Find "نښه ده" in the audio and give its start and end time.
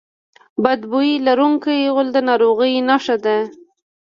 2.89-3.37